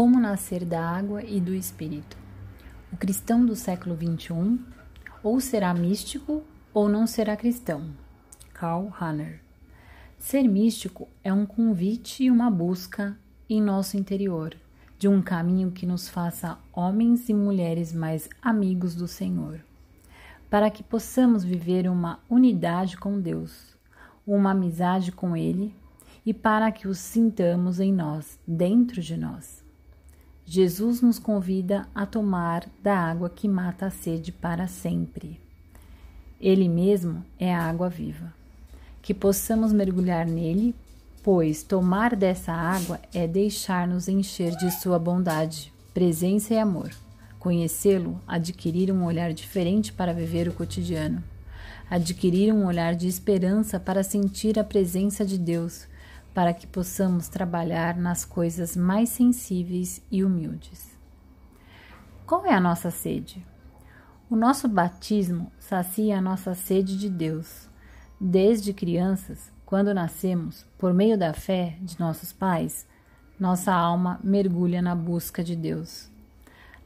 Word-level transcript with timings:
Como 0.00 0.18
nascer 0.18 0.64
da 0.64 0.82
água 0.82 1.22
e 1.22 1.38
do 1.38 1.54
espírito? 1.54 2.16
O 2.90 2.96
cristão 2.96 3.44
do 3.44 3.54
século 3.54 3.94
XXI 3.94 4.58
ou 5.22 5.38
será 5.40 5.74
místico 5.74 6.42
ou 6.72 6.88
não 6.88 7.06
será 7.06 7.36
cristão. 7.36 7.84
Karl 8.54 8.88
Hanner. 8.98 9.42
Ser 10.18 10.44
místico 10.44 11.06
é 11.22 11.30
um 11.30 11.44
convite 11.44 12.24
e 12.24 12.30
uma 12.30 12.50
busca 12.50 13.14
em 13.46 13.60
nosso 13.60 13.98
interior 13.98 14.56
de 14.98 15.06
um 15.06 15.20
caminho 15.20 15.70
que 15.70 15.84
nos 15.84 16.08
faça 16.08 16.56
homens 16.72 17.28
e 17.28 17.34
mulheres 17.34 17.92
mais 17.92 18.26
amigos 18.40 18.94
do 18.94 19.06
Senhor, 19.06 19.60
para 20.48 20.70
que 20.70 20.82
possamos 20.82 21.44
viver 21.44 21.86
uma 21.90 22.20
unidade 22.26 22.96
com 22.96 23.20
Deus, 23.20 23.76
uma 24.26 24.52
amizade 24.52 25.12
com 25.12 25.36
Ele 25.36 25.74
e 26.24 26.32
para 26.32 26.72
que 26.72 26.88
o 26.88 26.94
sintamos 26.94 27.78
em 27.78 27.92
nós, 27.92 28.40
dentro 28.48 29.02
de 29.02 29.14
nós. 29.14 29.59
Jesus 30.52 31.00
nos 31.00 31.16
convida 31.16 31.86
a 31.94 32.04
tomar 32.04 32.68
da 32.82 32.98
água 32.98 33.30
que 33.30 33.46
mata 33.46 33.86
a 33.86 33.90
sede 33.90 34.32
para 34.32 34.66
sempre. 34.66 35.38
Ele 36.40 36.68
mesmo 36.68 37.24
é 37.38 37.54
a 37.54 37.62
água 37.62 37.88
viva. 37.88 38.34
Que 39.00 39.14
possamos 39.14 39.72
mergulhar 39.72 40.26
nele, 40.26 40.74
pois 41.22 41.62
tomar 41.62 42.16
dessa 42.16 42.52
água 42.52 42.98
é 43.14 43.28
deixar-nos 43.28 44.08
encher 44.08 44.50
de 44.56 44.72
sua 44.72 44.98
bondade, 44.98 45.72
presença 45.94 46.52
e 46.52 46.58
amor. 46.58 46.90
Conhecê-lo, 47.38 48.20
adquirir 48.26 48.90
um 48.90 49.04
olhar 49.04 49.32
diferente 49.32 49.92
para 49.92 50.12
viver 50.12 50.48
o 50.48 50.52
cotidiano, 50.52 51.22
adquirir 51.88 52.52
um 52.52 52.66
olhar 52.66 52.96
de 52.96 53.06
esperança 53.06 53.78
para 53.78 54.02
sentir 54.02 54.58
a 54.58 54.64
presença 54.64 55.24
de 55.24 55.38
Deus, 55.38 55.86
para 56.34 56.54
que 56.54 56.66
possamos 56.66 57.28
trabalhar 57.28 57.96
nas 57.96 58.24
coisas 58.24 58.76
mais 58.76 59.08
sensíveis 59.08 60.02
e 60.10 60.24
humildes. 60.24 60.98
Qual 62.26 62.46
é 62.46 62.52
a 62.52 62.60
nossa 62.60 62.90
sede? 62.90 63.44
O 64.30 64.36
nosso 64.36 64.68
batismo 64.68 65.50
sacia 65.58 66.18
a 66.18 66.20
nossa 66.20 66.54
sede 66.54 66.96
de 66.96 67.10
Deus. 67.10 67.68
Desde 68.20 68.72
crianças, 68.72 69.50
quando 69.66 69.92
nascemos, 69.92 70.64
por 70.78 70.94
meio 70.94 71.18
da 71.18 71.32
fé 71.32 71.76
de 71.80 71.98
nossos 71.98 72.32
pais, 72.32 72.86
nossa 73.38 73.72
alma 73.72 74.20
mergulha 74.22 74.80
na 74.80 74.94
busca 74.94 75.42
de 75.42 75.56
Deus. 75.56 76.10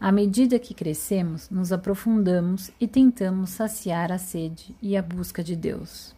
À 0.00 0.12
medida 0.12 0.58
que 0.58 0.72
crescemos, 0.72 1.50
nos 1.50 1.72
aprofundamos 1.72 2.70
e 2.80 2.86
tentamos 2.86 3.50
saciar 3.50 4.12
a 4.12 4.18
sede 4.18 4.76
e 4.80 4.96
a 4.96 5.02
busca 5.02 5.42
de 5.42 5.56
Deus. 5.56 6.14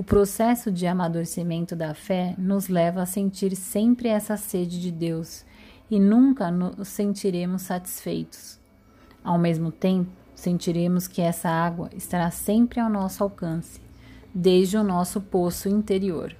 O 0.00 0.02
processo 0.02 0.72
de 0.72 0.86
amadurecimento 0.86 1.76
da 1.76 1.92
fé 1.92 2.34
nos 2.38 2.68
leva 2.68 3.02
a 3.02 3.06
sentir 3.06 3.54
sempre 3.54 4.08
essa 4.08 4.34
sede 4.34 4.80
de 4.80 4.90
Deus 4.90 5.44
e 5.90 6.00
nunca 6.00 6.50
nos 6.50 6.88
sentiremos 6.88 7.60
satisfeitos. 7.60 8.58
Ao 9.22 9.36
mesmo 9.38 9.70
tempo, 9.70 10.10
sentiremos 10.34 11.06
que 11.06 11.20
essa 11.20 11.50
água 11.50 11.90
estará 11.94 12.30
sempre 12.30 12.80
ao 12.80 12.88
nosso 12.88 13.22
alcance, 13.22 13.78
desde 14.34 14.78
o 14.78 14.82
nosso 14.82 15.20
poço 15.20 15.68
interior. 15.68 16.34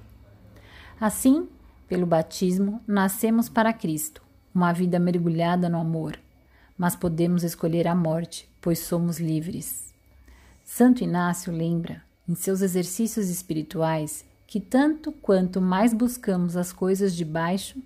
Assim, 0.99 1.47
pelo 1.87 2.07
batismo, 2.07 2.81
nascemos 2.87 3.47
para 3.47 3.71
Cristo, 3.71 4.23
uma 4.55 4.73
vida 4.73 4.97
mergulhada 4.97 5.69
no 5.69 5.77
amor, 5.77 6.17
mas 6.75 6.95
podemos 6.95 7.43
escolher 7.43 7.87
a 7.87 7.93
morte, 7.93 8.49
pois 8.59 8.79
somos 8.79 9.19
livres. 9.19 9.93
Santo 10.63 11.03
Inácio 11.03 11.53
lembra 11.53 12.01
em 12.27 12.35
seus 12.35 12.61
exercícios 12.61 13.29
espirituais 13.29 14.25
que 14.51 14.59
tanto 14.59 15.13
quanto 15.13 15.61
mais 15.61 15.93
buscamos 15.93 16.57
as 16.57 16.73
coisas 16.73 17.15
de 17.15 17.23
baixo, 17.23 17.81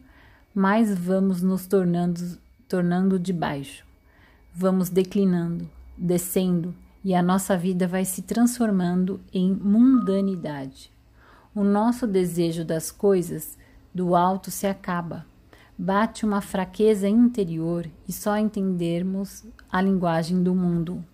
mais 0.53 0.97
vamos 0.97 1.43
nos 1.43 1.67
tornando, 1.67 2.39
tornando 2.67 3.19
de 3.19 3.31
baixo. 3.31 3.85
Vamos 4.51 4.89
declinando, 4.89 5.69
descendo 5.95 6.73
e 7.03 7.13
a 7.13 7.21
nossa 7.21 7.55
vida 7.55 7.87
vai 7.87 8.03
se 8.03 8.23
transformando 8.23 9.21
em 9.31 9.53
mundanidade. 9.53 10.91
O 11.53 11.63
nosso 11.63 12.07
desejo 12.07 12.65
das 12.65 12.89
coisas 12.89 13.55
do 13.93 14.15
alto 14.15 14.49
se 14.49 14.65
acaba. 14.65 15.23
Bate 15.77 16.25
uma 16.25 16.41
fraqueza 16.41 17.07
interior 17.07 17.87
e 18.07 18.11
só 18.11 18.35
entendermos 18.39 19.45
a 19.71 19.79
linguagem 19.79 20.41
do 20.41 20.55
mundo. 20.55 21.05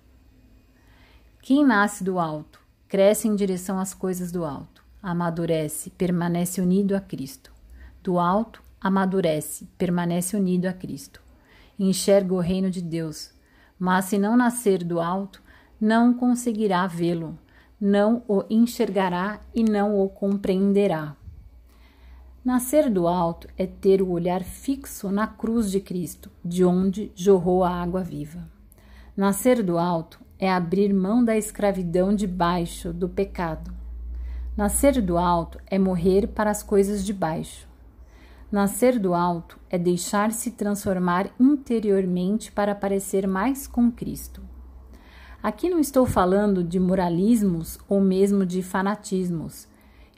Quem 1.41 1.65
nasce 1.65 2.05
do 2.05 2.17
alto 2.17 2.60
cresce 2.91 3.25
em 3.25 3.37
direção 3.37 3.79
às 3.79 3.93
coisas 3.93 4.33
do 4.33 4.43
alto, 4.43 4.83
amadurece, 5.01 5.89
permanece 5.91 6.59
unido 6.59 6.93
a 6.93 6.99
Cristo. 6.99 7.49
Do 8.03 8.19
alto, 8.19 8.61
amadurece, 8.81 9.65
permanece 9.77 10.35
unido 10.35 10.65
a 10.65 10.73
Cristo. 10.73 11.21
Enxerga 11.79 12.33
o 12.33 12.41
reino 12.41 12.69
de 12.69 12.81
Deus, 12.81 13.31
mas 13.79 14.03
se 14.05 14.17
não 14.17 14.35
nascer 14.35 14.83
do 14.83 14.99
alto, 14.99 15.41
não 15.79 16.13
conseguirá 16.13 16.85
vê-lo, 16.85 17.39
não 17.79 18.23
o 18.27 18.43
enxergará 18.49 19.39
e 19.55 19.63
não 19.63 19.97
o 19.97 20.09
compreenderá. 20.09 21.15
Nascer 22.43 22.89
do 22.89 23.07
alto 23.07 23.47
é 23.57 23.65
ter 23.65 24.01
o 24.01 24.09
olhar 24.09 24.43
fixo 24.43 25.09
na 25.09 25.27
cruz 25.27 25.71
de 25.71 25.79
Cristo, 25.79 26.29
de 26.43 26.65
onde 26.65 27.09
jorrou 27.15 27.63
a 27.63 27.69
água 27.69 28.03
viva. 28.03 28.45
Nascer 29.15 29.63
do 29.63 29.77
alto 29.77 30.19
é 30.41 30.51
abrir 30.51 30.91
mão 30.91 31.23
da 31.23 31.37
escravidão 31.37 32.15
debaixo 32.15 32.91
do 32.91 33.07
pecado. 33.07 33.71
Nascer 34.57 34.99
do 34.99 35.15
alto 35.15 35.59
é 35.67 35.77
morrer 35.77 36.27
para 36.27 36.49
as 36.49 36.63
coisas 36.63 37.05
de 37.05 37.13
baixo. 37.13 37.67
Nascer 38.51 38.97
do 38.97 39.13
alto 39.13 39.59
é 39.69 39.77
deixar-se 39.77 40.49
transformar 40.51 41.29
interiormente 41.39 42.51
para 42.51 42.73
parecer 42.73 43.27
mais 43.27 43.67
com 43.67 43.91
Cristo. 43.91 44.41
Aqui 45.43 45.69
não 45.69 45.79
estou 45.79 46.07
falando 46.07 46.63
de 46.63 46.79
moralismos 46.79 47.77
ou 47.87 48.01
mesmo 48.01 48.43
de 48.43 48.63
fanatismos. 48.63 49.67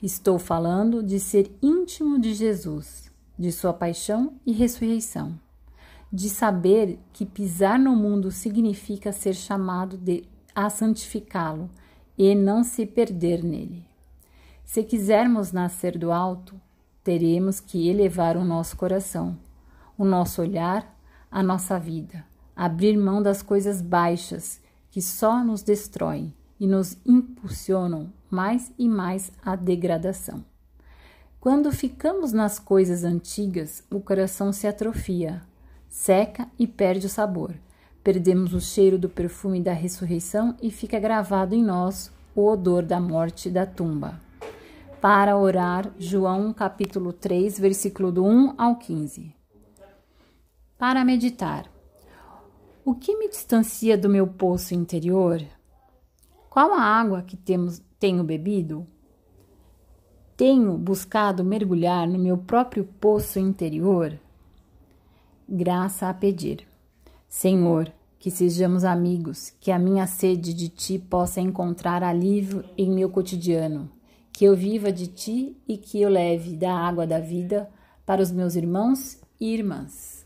Estou 0.02 0.38
falando 0.38 1.02
de 1.02 1.20
ser 1.20 1.54
íntimo 1.62 2.18
de 2.18 2.32
Jesus, 2.32 3.12
de 3.38 3.52
sua 3.52 3.74
paixão 3.74 4.34
e 4.44 4.52
ressurreição 4.52 5.43
de 6.14 6.30
saber 6.30 7.00
que 7.12 7.26
pisar 7.26 7.76
no 7.76 7.96
mundo 7.96 8.30
significa 8.30 9.10
ser 9.10 9.34
chamado 9.34 9.98
de, 9.98 10.22
a 10.54 10.70
santificá-lo 10.70 11.68
e 12.16 12.36
não 12.36 12.62
se 12.62 12.86
perder 12.86 13.42
nele. 13.42 13.84
Se 14.64 14.84
quisermos 14.84 15.50
nascer 15.50 15.98
do 15.98 16.12
alto, 16.12 16.54
teremos 17.02 17.58
que 17.58 17.88
elevar 17.88 18.36
o 18.36 18.44
nosso 18.44 18.76
coração, 18.76 19.36
o 19.98 20.04
nosso 20.04 20.40
olhar, 20.40 20.96
a 21.28 21.42
nossa 21.42 21.80
vida, 21.80 22.24
abrir 22.54 22.96
mão 22.96 23.20
das 23.20 23.42
coisas 23.42 23.82
baixas 23.82 24.60
que 24.92 25.02
só 25.02 25.42
nos 25.42 25.62
destroem 25.62 26.32
e 26.60 26.68
nos 26.68 26.96
impulsionam 27.04 28.12
mais 28.30 28.72
e 28.78 28.88
mais 28.88 29.32
à 29.44 29.56
degradação. 29.56 30.44
Quando 31.40 31.72
ficamos 31.72 32.32
nas 32.32 32.60
coisas 32.60 33.02
antigas, 33.02 33.82
o 33.90 33.98
coração 33.98 34.52
se 34.52 34.68
atrofia, 34.68 35.42
seca 35.94 36.48
e 36.58 36.66
perde 36.66 37.06
o 37.06 37.08
sabor. 37.08 37.54
Perdemos 38.02 38.52
o 38.52 38.60
cheiro 38.60 38.98
do 38.98 39.08
perfume 39.08 39.60
da 39.60 39.72
ressurreição 39.72 40.56
e 40.60 40.68
fica 40.68 40.98
gravado 40.98 41.54
em 41.54 41.62
nós 41.62 42.12
o 42.34 42.44
odor 42.50 42.82
da 42.82 42.98
morte 42.98 43.48
da 43.48 43.64
tumba. 43.64 44.20
Para 45.00 45.38
orar, 45.38 45.88
João 45.96 46.52
capítulo 46.52 47.12
3, 47.12 47.60
versículo 47.60 48.10
do 48.10 48.24
1 48.24 48.54
ao 48.58 48.74
15. 48.74 49.32
Para 50.76 51.04
meditar. 51.04 51.70
O 52.84 52.96
que 52.96 53.16
me 53.16 53.28
distancia 53.28 53.96
do 53.96 54.08
meu 54.08 54.26
poço 54.26 54.74
interior? 54.74 55.40
Qual 56.50 56.72
a 56.74 56.82
água 56.82 57.22
que 57.22 57.36
temos, 57.36 57.80
tenho 58.00 58.24
bebido? 58.24 58.84
Tenho 60.36 60.76
buscado 60.76 61.44
mergulhar 61.44 62.08
no 62.08 62.18
meu 62.18 62.36
próprio 62.36 62.84
poço 63.00 63.38
interior? 63.38 64.18
Graça 65.48 66.08
a 66.08 66.14
pedir. 66.14 66.66
Senhor, 67.28 67.92
que 68.18 68.30
sejamos 68.30 68.84
amigos, 68.84 69.52
que 69.60 69.70
a 69.70 69.78
minha 69.78 70.06
sede 70.06 70.54
de 70.54 70.68
ti 70.68 70.98
possa 70.98 71.40
encontrar 71.40 72.02
alívio 72.02 72.64
em 72.78 72.90
meu 72.90 73.10
cotidiano, 73.10 73.90
que 74.32 74.44
eu 74.44 74.56
viva 74.56 74.90
de 74.90 75.08
ti 75.08 75.56
e 75.68 75.76
que 75.76 76.00
eu 76.00 76.08
leve 76.08 76.56
da 76.56 76.72
água 76.72 77.06
da 77.06 77.20
vida 77.20 77.68
para 78.06 78.22
os 78.22 78.30
meus 78.30 78.54
irmãos 78.54 79.18
e 79.40 79.52
irmãs. 79.52 80.24